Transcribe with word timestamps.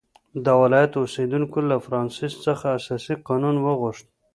د 0.45 0.47
ولایت 0.61 0.93
اوسېدونکو 1.01 1.57
له 1.69 1.75
فرانسیس 1.85 2.33
څخه 2.45 2.65
اساسي 2.79 3.13
قانون 3.27 3.55
وغوښت. 3.59 4.05